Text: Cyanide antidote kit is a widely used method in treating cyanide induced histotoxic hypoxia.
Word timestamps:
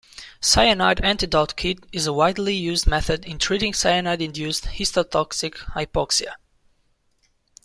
Cyanide 0.39 1.01
antidote 1.01 1.55
kit 1.55 1.77
is 1.91 2.07
a 2.07 2.11
widely 2.13 2.55
used 2.55 2.87
method 2.87 3.23
in 3.23 3.37
treating 3.37 3.71
cyanide 3.71 4.19
induced 4.23 4.63
histotoxic 4.65 5.53
hypoxia. 5.75 6.33